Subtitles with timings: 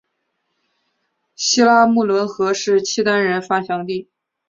[1.35, 4.09] 西拉木伦河是契丹人发祥地。